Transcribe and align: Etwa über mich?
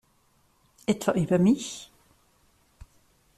Etwa 0.87 1.13
über 1.13 1.37
mich? 1.37 1.91